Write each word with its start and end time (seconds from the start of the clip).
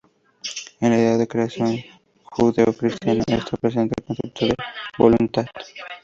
En 0.79 0.89
la 0.89 0.97
idea 0.97 1.15
de 1.15 1.27
creación 1.27 1.77
judeo-cristiana 2.23 3.23
está 3.27 3.55
presente 3.57 3.93
el 3.99 4.03
concepto 4.03 4.47
de 4.47 4.55
"voluntad". 4.97 5.45